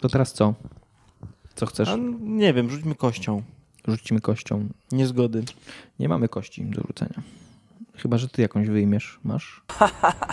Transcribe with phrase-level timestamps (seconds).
[0.00, 0.54] To teraz co?
[1.54, 1.88] Co chcesz?
[1.88, 3.42] A, nie wiem, rzućmy kością.
[3.88, 4.68] Rzucimy kością.
[4.92, 5.44] Niezgody.
[5.98, 7.22] Nie mamy kości do rzucenia.
[7.94, 9.20] Chyba, że ty jakąś wyjmiesz.
[9.24, 9.62] Masz?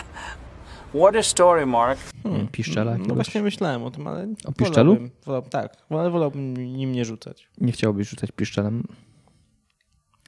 [1.00, 2.00] What a story, Mark.
[2.22, 2.48] Hmm.
[2.48, 3.14] Piszczela No jakiegoś?
[3.16, 4.34] właśnie myślałem o tym, ale...
[4.44, 4.94] O piszczelu?
[4.94, 7.48] wolałbym- Wolał, tak, ale wolałbym nim nie rzucać.
[7.58, 8.82] Nie chciałbyś rzucać piszczelem?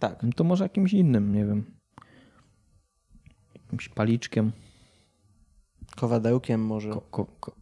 [0.00, 0.22] Tak.
[0.22, 1.64] No to może jakimś innym, nie wiem.
[3.54, 4.52] Jakimś paliczkiem.
[5.96, 6.90] Kowadełkiem może.
[6.90, 7.52] Ko, ko, ko.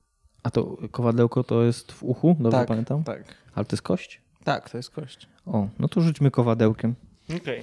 [0.47, 2.37] A to kowadełko to jest w uchu?
[2.41, 3.05] Dobrze tak, pamiętam?
[3.05, 3.25] Tak.
[3.55, 4.21] Ale to jest kość?
[4.45, 5.29] Tak, to jest kość.
[5.47, 6.95] O, no to rzućmy kowadełkiem.
[7.37, 7.63] Okej.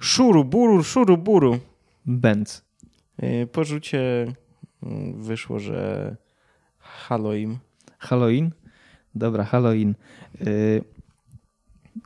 [0.00, 1.58] Szuru, buru, szuru, buru.
[2.06, 2.64] Benz.
[3.22, 4.26] Yy, Po rzucie
[4.82, 6.16] mm, wyszło, że
[6.78, 7.58] Halloween.
[7.98, 8.50] Halloween?
[9.14, 9.94] Dobra, Halloween.
[10.46, 10.84] Y,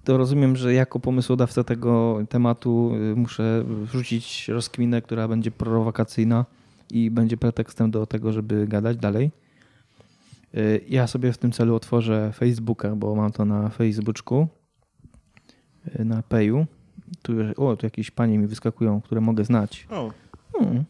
[0.05, 6.45] To rozumiem, że jako pomysłodawca tego tematu y, muszę wrzucić rozkminę, która będzie prowakacyjna
[6.93, 9.31] i będzie pretekstem do tego, żeby gadać dalej.
[10.55, 14.49] Y, Ja sobie w tym celu otworzę Facebooka, bo mam to na Facebooku,
[16.01, 16.67] y, na Payu.
[17.23, 19.87] Tu, o, tu jakieś panie mi wyskakują, które mogę znać.
[19.91, 20.11] O,
[20.59, 20.85] Hmm.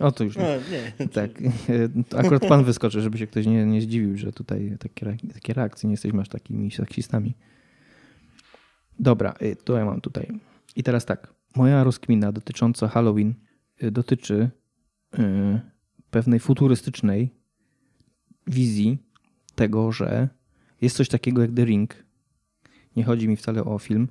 [0.00, 0.42] O, to już nie.
[0.42, 0.48] no,
[1.02, 1.08] nie.
[1.18, 1.30] Tak.
[2.08, 5.88] To Akurat pan wyskoczy, żeby się ktoś nie, nie zdziwił, że tutaj takie, takie reakcje,
[5.88, 7.34] nie jesteśmy aż takimi seksistami.
[8.98, 10.28] Dobra, y, to ja mam tutaj.
[10.76, 11.34] I teraz tak.
[11.56, 13.34] Moja rozkmina dotycząca Halloween
[13.82, 14.50] y, dotyczy y,
[16.10, 17.30] pewnej futurystycznej
[18.46, 18.98] wizji
[19.54, 20.28] tego, że
[20.80, 22.04] jest coś takiego jak The Ring.
[22.96, 24.08] Nie chodzi mi wcale o film,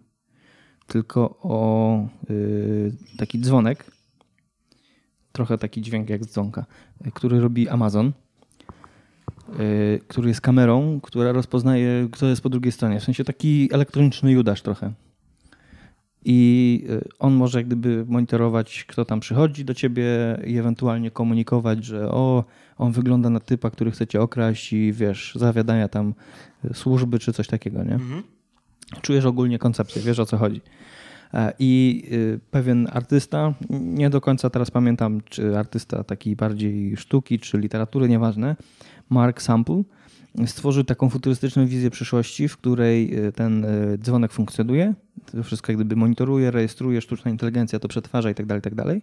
[0.87, 3.91] tylko o y, taki dzwonek,
[5.31, 6.65] trochę taki dźwięk jak dzwonka,
[7.07, 8.11] y, który robi Amazon,
[9.59, 12.99] y, który jest kamerą, która rozpoznaje, kto jest po drugiej stronie.
[12.99, 14.93] W sensie taki elektroniczny Judasz trochę.
[16.25, 20.05] I y, on może jak gdyby monitorować, kto tam przychodzi do ciebie
[20.47, 22.43] i ewentualnie komunikować, że o,
[22.77, 26.13] on wygląda na typa, który chce cię okraść i wiesz, zawiadania tam
[26.65, 27.99] y, służby czy coś takiego, nie?
[29.01, 30.61] Czujesz ogólnie koncepcję, wiesz o co chodzi.
[31.33, 32.03] E, I
[32.51, 38.55] pewien artysta, nie do końca teraz pamiętam, czy artysta taki bardziej sztuki, czy literatury, nieważne,
[39.09, 39.83] Mark Sample,
[40.45, 44.93] stworzył taką futurystyczną wizję przyszłości, w której y, ten y, dzwonek funkcjonuje.
[45.31, 49.01] To wszystko jak gdyby monitoruje, rejestruje, sztuczna inteligencja to przetwarza i tak dalej, tak dalej.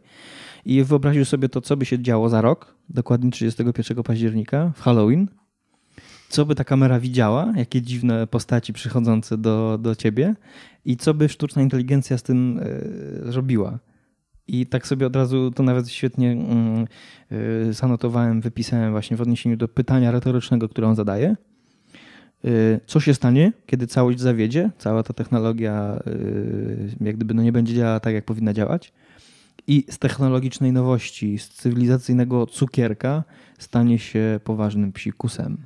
[0.64, 5.28] I wyobraził sobie to, co by się działo za rok, dokładnie 31 października, w Halloween,
[6.28, 10.34] co by ta kamera widziała, jakie dziwne postaci przychodzące do, do ciebie
[10.84, 12.60] i co by sztuczna inteligencja z tym
[13.28, 13.78] e, robiła.
[14.48, 16.86] I tak sobie od razu to nawet świetnie mm,
[17.68, 21.36] e, zanotowałem, wypisałem właśnie w odniesieniu do pytania retorycznego, które on zadaje.
[22.44, 22.48] E,
[22.86, 25.98] Co się stanie, kiedy całość zawiedzie, cała ta technologia
[27.00, 28.92] e, jak gdyby no nie będzie działała tak, jak powinna działać
[29.68, 33.24] i z technologicznej nowości, z cywilizacyjnego cukierka
[33.58, 35.58] stanie się poważnym psikusem.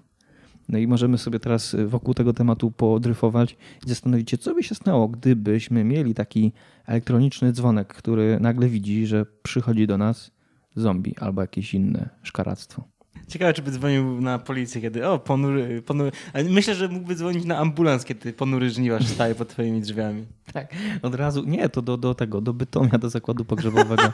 [0.69, 3.57] No i możemy sobie teraz wokół tego tematu podryfować
[3.87, 6.53] i zastanowić się, co by się stało, gdybyśmy mieli taki
[6.87, 10.31] elektroniczny dzwonek, który nagle widzi, że przychodzi do nas
[10.77, 12.85] zombie albo jakieś inne szkaractwo.
[13.29, 16.13] Ciekawe, czy by dzwonił na policję, kiedy o, ponury, ponury.
[16.51, 20.27] Myślę, że mógłby dzwonić na ambulans, kiedy ponury żniwarz staje pod twoimi drzwiami.
[20.53, 24.03] Tak, od razu, nie, to do, do tego, do Bytomia, do zakładu pogrzebowego.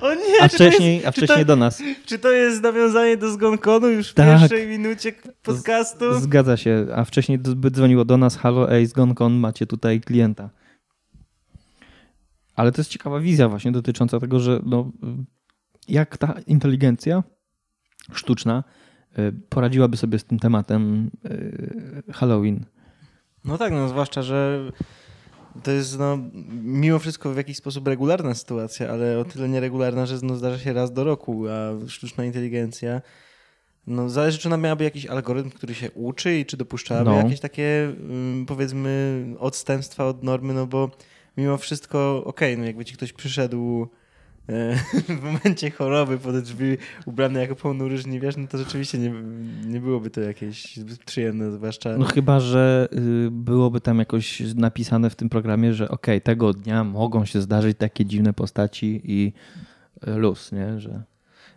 [0.00, 1.82] O nie, A wcześniej, jest, a wcześniej to, do nas.
[2.06, 4.40] Czy to jest nawiązanie do zgonkonu już w Tak.
[4.40, 6.20] pierwszej minucie podcastu?
[6.20, 10.50] Zgadza się, a wcześniej by dzwoniło do nas, halo, ej, zgonkon, macie tutaj klienta.
[12.56, 14.92] Ale to jest ciekawa wizja właśnie dotycząca tego, że no,
[15.88, 17.22] jak ta inteligencja
[18.12, 18.64] sztuczna
[19.18, 22.64] y, poradziłaby sobie z tym tematem y, Halloween.
[23.44, 24.70] No tak, no zwłaszcza, że
[25.62, 26.18] to jest no,
[26.62, 30.72] mimo wszystko w jakiś sposób regularna sytuacja, ale o tyle nieregularna, że no, zdarza się
[30.72, 33.00] raz do roku, a sztuczna inteligencja
[33.86, 37.16] no, zależy, czy ona miałaby jakiś algorytm, który się uczy i czy dopuszczałaby No.
[37.16, 40.90] jakieś takie ym, powiedzmy odstępstwa od normy, no bo
[41.36, 43.88] mimo wszystko okej, no jakby ci ktoś przyszedł
[45.18, 46.76] w momencie choroby pod drzwi
[47.06, 49.12] ubrany jako ponury żniwiarz, no to rzeczywiście nie,
[49.66, 51.98] nie byłoby to jakieś przyjemne, zwłaszcza...
[51.98, 52.88] No chyba, że
[53.26, 57.78] y, byłoby tam jakoś napisane w tym programie, że okej, tego dnia mogą się zdarzyć
[57.78, 59.32] takie dziwne postaci i
[60.08, 60.80] y, luz, nie?
[60.80, 61.02] Że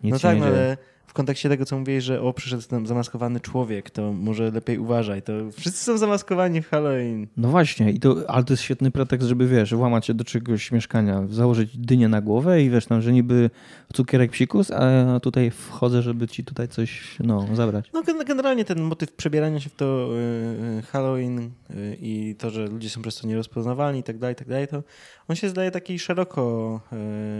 [0.03, 0.57] nic no tak, nie no, dzieje.
[0.57, 0.77] ale
[1.11, 5.21] w kontekście tego, co mówiłeś, że o, przyszedł tam zamaskowany człowiek, to może lepiej uważaj.
[5.21, 7.27] To wszyscy są zamaskowani w Halloween.
[7.37, 10.71] No właśnie, i to, ale to jest świetny pretekst, żeby wiesz, włamać się do czegoś
[10.71, 13.49] mieszkania, założyć dynię na głowę i wiesz tam, że niby
[13.93, 17.89] cukierek psikus, a tutaj wchodzę, żeby ci tutaj coś no, zabrać.
[17.93, 22.49] No gen- generalnie ten motyw przebierania się w to y, y, Halloween y, i to,
[22.49, 24.83] że ludzie są przez to nierozpoznawalni i tak dalej, tak dalej, to
[25.27, 26.81] on się zdaje taki szeroko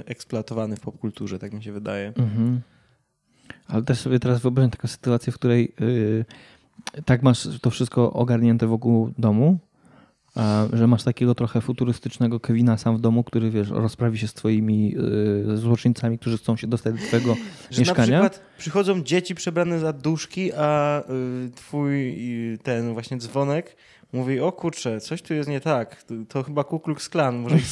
[0.06, 2.14] eksploatowany w popkulturze, tak mi się wydaje.
[2.18, 2.62] Mhm.
[3.72, 6.26] Ale też sobie teraz wyobrażam taką sytuację, w której yy,
[7.06, 9.60] tak masz to wszystko ogarnięte wokół domu,
[10.36, 14.34] a, że masz takiego trochę futurystycznego Kevina sam w domu, który wiesz, rozprawi się z
[14.34, 14.92] twoimi
[15.48, 17.36] yy, złoczyńcami, którzy chcą się dostać do twojego
[17.72, 18.22] Że mieszkania.
[18.22, 22.16] na przykład przychodzą dzieci przebrane za duszki, a y, twój
[22.54, 23.76] y, ten właśnie dzwonek
[24.14, 27.66] mówi, o kurczę, coś tu jest nie tak, to, chyba Ku Klux Klan, może ich,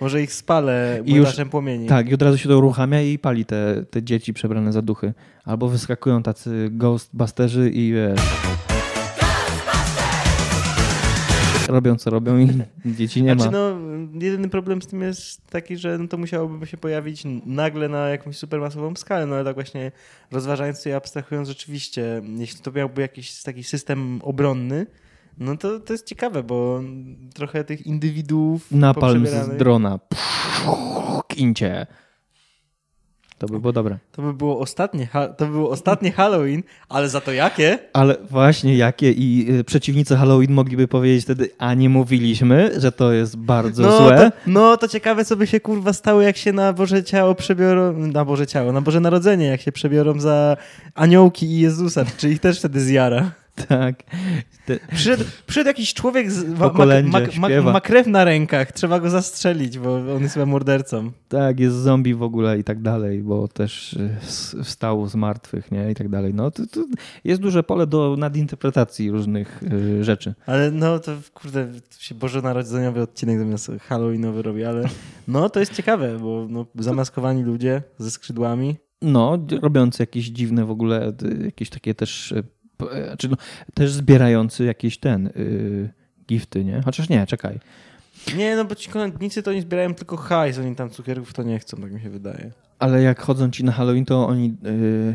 [0.00, 1.86] może ich spalę I już- płomieni.
[1.86, 5.14] Tak, i od razu się to uruchamia i pali te, te dzieci przebrane za duchy.
[5.44, 8.20] Albo wyskakują tacy ghostbusterzy i wiesz...
[11.68, 12.48] Robią co robią i
[12.98, 13.58] dzieci nie znaczy, ma.
[13.58, 13.76] no,
[14.20, 18.36] jedyny problem z tym jest taki, że no, to musiałoby się pojawić nagle na jakąś
[18.36, 19.92] supermasową skalę, no ale tak właśnie
[20.30, 24.86] rozważając to i abstrahując rzeczywiście, jeśli to miałby jakiś taki system obronny,
[25.38, 26.80] no to, to jest ciekawe, bo
[27.34, 29.98] trochę tych indywiduów Napalm z drona.
[31.28, 31.86] Kincie.
[33.38, 33.98] To by było dobre.
[34.12, 37.78] To by było ostatnie, to by było ostatnie Halloween, ale za to jakie?
[37.92, 43.12] Ale właśnie jakie i y, przeciwnicy Halloween mogliby powiedzieć wtedy, a nie mówiliśmy, że to
[43.12, 44.16] jest bardzo No złe.
[44.30, 47.92] to, no to ciekawe, co by się kurwa stało, jak się na Boże Ciało przebiorą,
[47.92, 50.56] na Boże Ciało, na Boże Narodzenie, jak się przebiorą za
[50.94, 53.30] aniołki i Jezusa, czy ich też wtedy zjara.
[53.68, 54.02] Tak.
[54.92, 56.72] Przyszedł, przyszedł jakiś człowiek, z, ma,
[57.62, 61.10] ma, ma, krew na rękach, trzeba go zastrzelić, bo on jest chyba mordercą.
[61.28, 64.16] tak, jest zombie w ogóle i tak dalej, bo też y,
[64.62, 65.90] wstał z martwych, nie?
[65.90, 66.34] I tak dalej.
[66.34, 66.84] No to, to
[67.24, 70.34] jest duże pole do nadinterpretacji różnych y, rzeczy.
[70.46, 74.88] Ale no to kurde, to się bożonarodzeniowy odcinek zamiast Halloweenowy robi, ale
[75.28, 78.76] no to jest ciekawe, bo no, zamaskowani ludzie ze skrzydłami.
[79.02, 81.12] No, robiący jakieś dziwne w ogóle,
[81.44, 82.44] jakieś takie też, y,
[83.06, 83.36] znaczy no,
[83.74, 85.90] też zbierający jakieś ten, y,
[86.28, 86.82] gifty, nie?
[86.84, 87.58] Chociaż nie, czekaj.
[88.36, 91.58] Nie, no bo ci kolędnicy to oni zbierają tylko hajs, oni tam cukierków to nie
[91.58, 92.50] chcą, tak mi się wydaje.
[92.78, 94.56] Ale jak chodzą ci na Halloween, to oni.
[94.62, 95.14] Yy,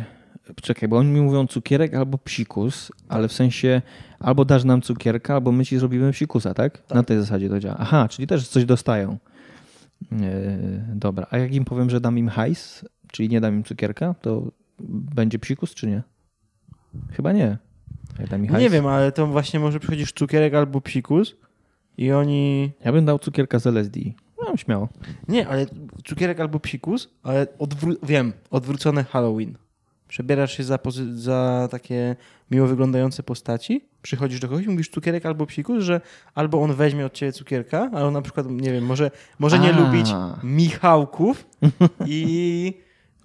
[0.61, 3.81] czekaj, bo oni mi mówią cukierek albo psikus, ale w sensie
[4.19, 6.83] albo dasz nam cukierka, albo my ci zrobimy psikusa, tak?
[6.89, 7.75] Na tej zasadzie to działa.
[7.79, 9.17] Aha, czyli też coś dostają.
[10.11, 10.17] Yy,
[10.95, 14.51] dobra, a jak im powiem, że dam im hajs, czyli nie dam im cukierka, to
[15.15, 16.03] będzie psikus, czy nie?
[17.11, 17.57] Chyba nie.
[18.59, 21.35] Nie wiem, ale to właśnie może przychodzisz cukierek albo psikus
[21.97, 22.71] i oni...
[22.85, 23.99] Ja bym dał cukierka z LSD.
[24.41, 24.89] No, śmiało.
[25.27, 25.65] Nie, ale
[26.05, 29.57] cukierek albo psikus, ale odwró- wiem, odwrócone Halloween.
[30.07, 30.79] Przebierasz się za,
[31.13, 32.15] za takie
[32.51, 36.01] miło wyglądające postaci, przychodzisz do kogoś i mówisz cukierek albo psikus, że
[36.35, 39.79] albo on weźmie od ciebie cukierka, albo na przykład, nie wiem, może, może nie A.
[39.79, 40.07] lubić
[40.43, 41.47] Michałków
[42.05, 42.73] i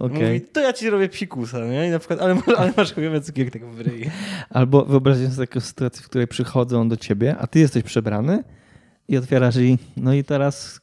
[0.00, 0.22] Okej.
[0.22, 1.86] mówi, to ja ci zrobię psikusa, nie?
[1.88, 4.10] I na przykład, ale, ale masz chujowy cukierek tak w ryj.
[4.50, 8.44] Albo wyobraźcie sobie taką sytuację, w której przychodzą do ciebie, a ty jesteś przebrany
[9.08, 10.80] i otwierasz i no i teraz,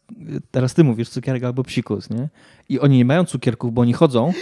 [0.51, 2.29] teraz ty mówisz cukierek albo psikus, nie?
[2.69, 4.33] I oni nie mają cukierków, bo oni chodzą.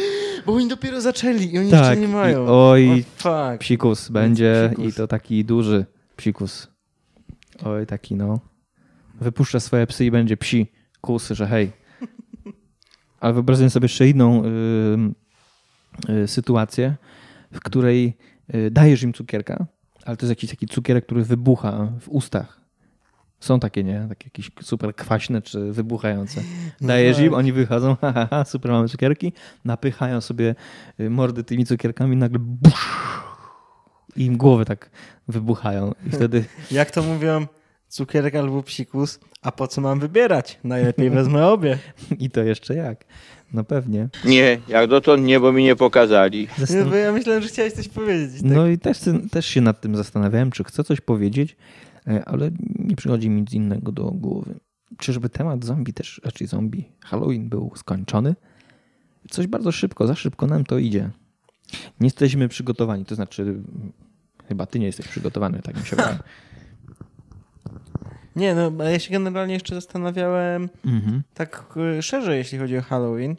[0.45, 2.45] Bo oni dopiero zaczęli i oni Tak, jeszcze nie mają.
[2.45, 3.59] i oj, O, fuck.
[3.59, 4.85] Psikus będzie psikus.
[4.93, 5.85] i to taki duży
[6.17, 6.67] psikus.
[7.63, 8.39] Oj, taki no.
[9.21, 10.71] Wypuszcza swoje psy i będzie psi
[11.01, 11.71] kus, że hej.
[13.19, 16.95] Ale wyobraźcie sobie jeszcze inną y, y, sytuację,
[17.53, 18.17] w której
[18.55, 19.65] y, dajesz im cukierka,
[20.05, 22.61] ale to jest jakiś taki cukierek, który wybucha w ustach.
[23.39, 24.05] Są takie, nie?
[24.09, 26.41] Takie jakieś super kwaśne czy wybuchające.
[26.81, 29.33] Dajesz im, oni wychodzą, ha, ha, ha, super, mamy cukierki,
[29.65, 30.55] napychają sobie
[31.09, 33.05] mordy tymi cukierkami, nagle busz,
[34.15, 34.89] i im głowy tak
[35.27, 35.91] wybuchają.
[36.07, 37.47] I wtedy Jak to mówią,
[37.95, 40.59] cukierek albo psikus, a po co mam wybierać?
[40.63, 41.77] Najlepiej wezmę obie.
[42.19, 43.05] i to jeszcze jak?
[43.53, 44.09] No pewnie.
[44.25, 46.47] Nie, jak dotąd nie, bo mi nie pokazali.
[46.69, 48.41] Nie, bo ja myślałem, że chciałeś coś powiedzieć.
[48.41, 48.51] Tak?
[48.51, 48.99] No i też,
[49.31, 51.57] też się nad tym zastanawiałem, czy chcę coś powiedzieć,
[52.07, 54.55] e, ale nie przychodzi mi nic innego do głowy.
[54.97, 58.35] Czyżby temat zombie też, raczej zombie, Halloween był skończony?
[59.29, 61.09] Coś bardzo szybko, za szybko nam to idzie.
[61.99, 63.91] Nie jesteśmy przygotowani, to znaczy mm,
[64.47, 66.19] chyba ty nie jesteś przygotowany, tak mi się wydaje.
[68.35, 71.23] Nie, no ja się generalnie jeszcze zastanawiałem Mhm.
[71.33, 71.65] tak
[71.97, 73.35] y, szerzej, jeśli chodzi o Halloween.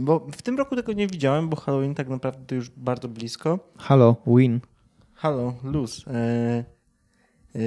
[0.00, 3.58] Bo w tym roku tego nie widziałem, bo Halloween tak naprawdę to już bardzo blisko.
[3.78, 4.60] Halloween.
[5.14, 6.04] Halo, luz.
[6.08, 6.64] E, e,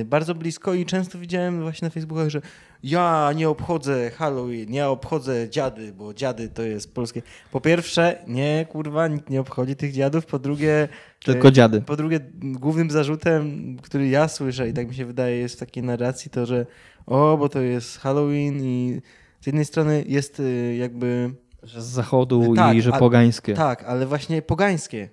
[0.06, 2.42] bardzo blisko i często widziałem właśnie na Facebookach, że
[2.84, 7.22] ja nie obchodzę Halloween, ja obchodzę dziady, bo dziady to jest polskie.
[7.52, 10.26] Po pierwsze, nie, kurwa, nikt nie obchodzi tych dziadów.
[10.26, 10.88] Po drugie...
[11.24, 11.82] Tylko e, dziady.
[11.82, 15.84] Po drugie, głównym zarzutem, który ja słyszę i tak mi się wydaje jest w takiej
[15.84, 16.66] narracji, to że
[17.06, 19.02] o, bo to jest Halloween i
[19.42, 21.34] z jednej strony jest y, jakby...
[21.64, 23.54] Że z zachodu Tak, i że a- pogańskie.
[23.54, 25.10] Tak, ale właśnie pogańskie.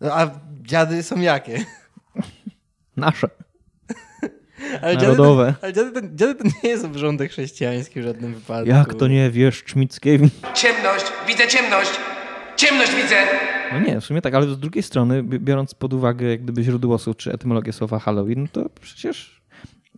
[0.00, 0.30] No, a
[0.62, 1.64] dziady są jakie?
[2.96, 3.28] Nasze.
[4.82, 5.44] Ale Narodowe.
[5.46, 8.68] Dziady to, ale dziady to, dziady to nie jest obrządek chrześcijański w żadnym wypadku.
[8.68, 10.32] Jak to nie wiesz, Czmickiewicz?
[10.54, 11.90] Ciemność, widzę ciemność.
[12.56, 13.16] Ciemność widzę!
[13.72, 16.62] No nie, w sumie tak, ale z drugiej strony, bi- biorąc pod uwagę jak gdyby
[16.62, 19.42] źródło słów czy etymologię słowa Halloween, to przecież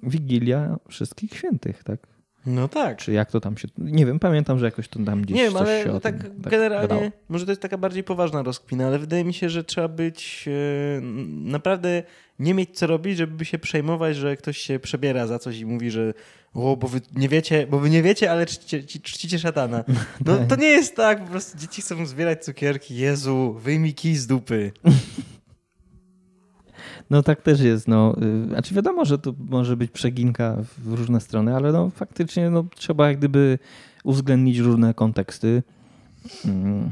[0.03, 1.99] Wigilia Wszystkich Świętych, tak?
[2.47, 2.97] No tak.
[2.99, 3.69] Czy jak to tam się...
[3.79, 6.23] Nie wiem, pamiętam, że jakoś to tam gdzieś Nie wiem, coś się ale o tak,
[6.23, 7.11] tym generalnie, gadało.
[7.29, 11.01] może to jest taka bardziej poważna rozkmina, ale wydaje mi się, że trzeba być e,
[11.31, 12.03] naprawdę
[12.39, 15.91] nie mieć co robić, żeby się przejmować, że ktoś się przebiera za coś i mówi,
[15.91, 16.15] że
[16.55, 19.85] o, bo wy nie wiecie, bo wy nie wiecie, ale czcicie, ci- czcicie szatana.
[20.27, 22.97] No to nie jest tak, po prostu dzieci chcą zbierać cukierki.
[22.97, 24.73] Jezu, wyjmij kij z dupy.
[27.11, 27.89] No tak też jest.
[27.89, 28.17] No.
[28.49, 33.09] Znaczy wiadomo, że to może być przeginka w różne strony, ale no faktycznie no, trzeba
[33.09, 33.59] jak gdyby
[34.05, 35.63] uwzględnić różne konteksty.
[36.45, 36.91] Mm.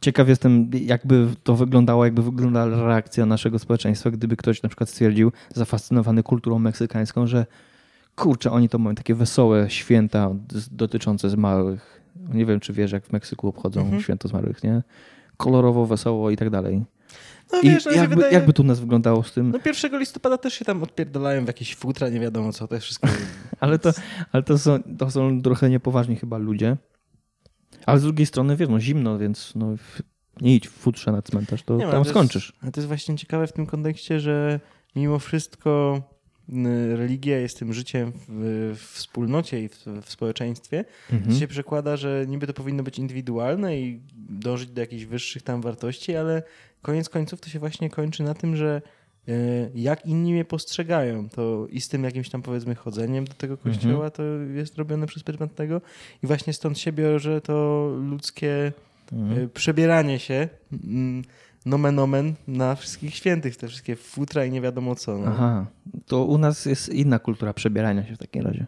[0.00, 5.32] Ciekaw jestem, jakby to wyglądało, jakby wyglądała reakcja naszego społeczeństwa, gdyby ktoś na przykład stwierdził,
[5.54, 7.46] zafascynowany kulturą meksykańską, że
[8.16, 10.30] kurczę, oni to mają takie wesołe święta
[10.70, 12.00] dotyczące zmarłych.
[12.34, 14.02] Nie wiem, czy wiesz, jak w Meksyku obchodzą Mhm.
[14.02, 14.82] święto zmarłych, nie?
[15.36, 16.84] Kolorowo, wesoło i tak dalej.
[17.52, 18.34] No I wiesz, no, się jakby, wydaje...
[18.34, 19.50] jakby to u nas wyglądało z tym?
[19.50, 22.84] No 1 listopada też się tam odpierdalają w jakieś futra, nie wiadomo co, to jest
[22.84, 23.08] wszystko...
[23.60, 23.90] Ale to,
[24.32, 26.76] ale to, są, to są trochę niepoważni chyba ludzie.
[27.86, 29.74] Ale z drugiej strony, wiesz, no zimno, więc no,
[30.40, 32.52] nie idź w futrze na cmentarz, to Nie ma, tam to jest- skończysz.
[32.62, 34.60] Ale to jest właśnie ciekawe w tym kontekście, że
[34.96, 36.02] mimo wszystko
[36.96, 40.84] religia jest tym życiem w, wspólnocie i w, w społeczeństwie.
[41.12, 41.32] Mhm.
[41.32, 45.62] To się przekłada, że niby to powinno być indywidualne i dążyć do jakichś wyższych tam
[45.62, 46.42] wartości, ale
[46.82, 48.82] koniec końców to się właśnie kończy na tym, że
[49.28, 49.32] y,
[49.74, 54.10] jak inni mnie postrzegają, to i z tym jakimś tam powiedzmy chodzeniem do tego kościoła
[54.10, 54.22] to
[54.54, 55.80] jest robione przez pryzmat tego
[56.22, 58.72] i właśnie stąd się bierze to ludzkie
[59.12, 59.38] Mhm.
[59.42, 60.48] y, przebieranie się
[60.84, 61.22] mm,
[61.66, 65.18] nomen omen na wszystkich świętych, te wszystkie futra i nie wiadomo co.
[65.18, 65.26] No.
[65.26, 65.66] Aha,
[66.06, 68.66] to u nas jest inna kultura przebierania się w takim razie.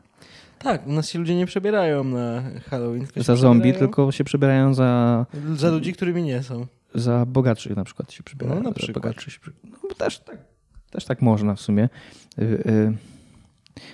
[0.58, 3.06] Tak, u nas się ludzie nie przebierają na Halloween.
[3.06, 6.66] tylko Za zombie, przebierają tylko się przebierają za, Za ludzi, którymi nie są.
[6.94, 8.62] za bogatszych na przykład się przebierają.
[8.62, 9.22] No, na przykład.
[9.22, 10.36] się no, też, tak,
[10.90, 11.88] też tak można w sumie.
[12.38, 12.92] Y, y,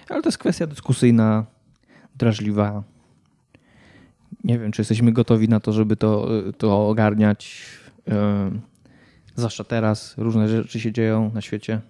[0.09, 1.47] Ale to jest kwestia dyskusyjna,
[2.17, 2.83] drażliwa.
[4.49, 6.28] Nie wiem, czy jesteśmy gotowi na to, żeby to,
[6.59, 7.67] to ogarniać.
[8.09, 8.12] Y,
[9.37, 11.81] Zwłaszcza teraz różne rzeczy się dzieją na świecie.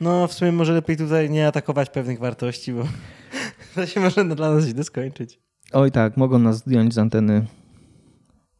[0.00, 2.84] No, w sumie może lepiej tutaj nie atakować pewnych wartości, bo
[3.74, 5.38] to się może dla nas źle skończyć.
[5.72, 7.46] Oj tak, mogą nas zdjąć z anteny.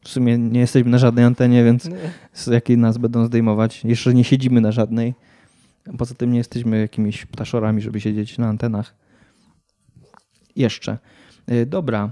[0.05, 1.97] W sumie nie jesteśmy na żadnej antenie, więc Nie.
[2.33, 3.85] z jakiej nas będą zdejmować.
[3.85, 5.15] Jeszcze nie siedzimy na żadnej.
[5.99, 8.95] Poza tym nie jesteśmy jakimiś ptaszorami, żeby siedzieć na antenach.
[10.57, 10.99] Jeszcze.
[11.51, 12.11] Y, Dobra.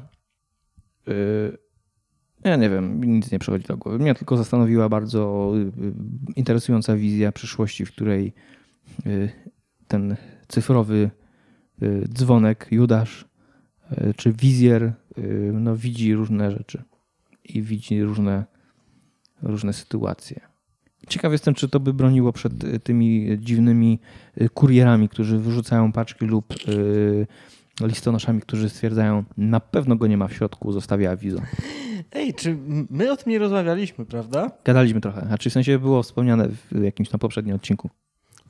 [1.08, 1.58] Y,
[2.44, 3.98] Ja nie wiem, nic nie przychodzi do głowy.
[3.98, 5.92] Mnie tylko zastanowiła bardzo y, y,
[6.36, 8.32] interesująca wizja przyszłości, w której
[9.88, 10.16] ten
[10.48, 11.10] cyfrowy
[12.08, 13.24] dzwonek, Judasz,
[14.16, 14.92] czy wizjer
[15.52, 16.82] no, widzi różne rzeczy
[17.44, 18.44] i widzi różne,
[19.42, 20.40] różne sytuacje.
[21.08, 22.52] Ciekaw jestem, czy to by broniło przed
[22.84, 23.98] tymi dziwnymi
[24.54, 26.54] kurierami, którzy wyrzucają paczki lub
[27.80, 31.38] listonoszami, którzy stwierdzają, na pewno go nie ma w środku, zostawia awizo.
[32.12, 32.56] Ej, czy
[32.90, 34.50] my o tym nie rozmawialiśmy, prawda?
[34.64, 37.90] Gadaliśmy trochę, a czy w sensie było wspomniane w jakimś tam poprzednim odcinku,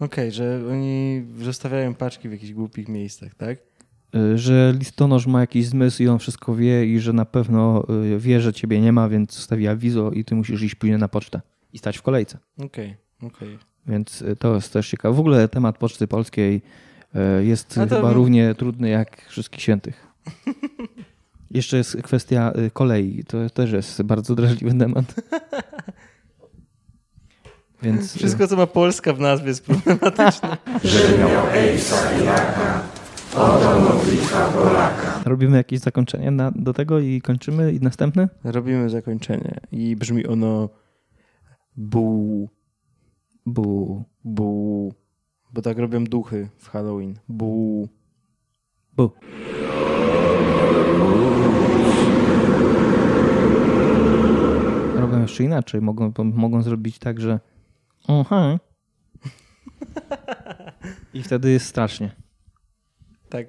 [0.00, 3.58] Okej, że oni zostawiają paczki w jakichś głupich miejscach, tak?
[4.14, 8.18] y, że listonosz ma jakiś zmysł i on wszystko wie i że na pewno y,
[8.18, 11.40] wie, że ciebie nie ma, więc zostawia awizo i ty musisz iść później na pocztę
[11.72, 12.38] i stać w kolejce.
[12.58, 13.58] Okej, okej.
[13.86, 15.14] Więc y, to jest też ciekawe.
[15.14, 16.62] W ogóle temat Poczty Polskiej
[17.40, 20.00] jest A to- chyba równie trudny jak Wszystkich Świętych.
[21.50, 23.24] Jeszcze jest kwestia y, kolei.
[23.24, 25.14] To też jest bardzo drażliwy temat.
[27.82, 30.56] Więc y, Wszystko, co ma Polska w nazwie jest problematyczne.
[35.24, 38.28] robimy jakieś zakończenie na, do tego i kończymy i następny?
[38.44, 40.68] Robimy zakończenie i brzmi ono
[41.76, 42.48] bu,
[43.46, 44.04] Bu.
[44.24, 44.94] bu,
[45.54, 47.14] bo tak robią duchy w Halloween.
[47.28, 47.88] Bu.
[48.92, 49.10] Bu.
[54.94, 55.80] Robią jeszcze inaczej.
[55.80, 57.40] Mogą, mogą zrobić tak, że
[58.08, 58.58] aha.
[61.14, 62.10] I wtedy jest strasznie.
[63.28, 63.46] Tak.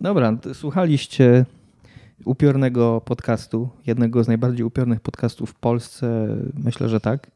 [0.00, 1.44] Dobra, słuchaliście
[2.24, 7.30] upiornego podcastu, jednego z najbardziej upiornych podcastów w Polsce, myślę, że tak,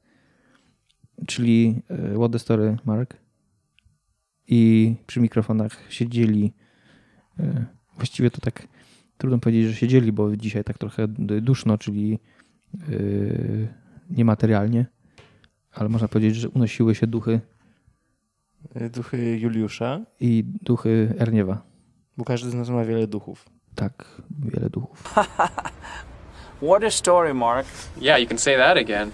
[1.27, 3.17] czyli e, What the Story Mark.
[4.49, 6.53] I przy mikrofonach siedzieli,
[7.39, 8.69] e, właściwie to tak
[9.19, 11.09] trudno powiedzieć, że siedzieli, bo dzisiaj tak trochę
[11.43, 12.19] duszno, czyli
[12.75, 12.79] e,
[14.11, 14.87] niematerialnie,
[15.73, 17.41] ale można powiedzieć, że unosiły się duchy
[18.93, 21.63] Duchy Juliusza, i duchy Erniewa.
[22.17, 23.45] bo każdy z nas ma wiele duchów.
[23.75, 25.15] Tak, wiele duchów.
[26.69, 27.67] What a story, Mark.
[28.01, 29.11] Yeah, you can say that again.